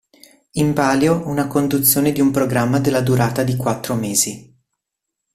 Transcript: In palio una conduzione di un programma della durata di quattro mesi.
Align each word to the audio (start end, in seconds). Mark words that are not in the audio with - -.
In 0.53 0.73
palio 0.73 1.27
una 1.27 1.45
conduzione 1.45 2.11
di 2.11 2.21
un 2.21 2.31
programma 2.31 2.79
della 2.79 3.01
durata 3.01 3.43
di 3.43 3.55
quattro 3.55 3.93
mesi. 3.93 4.51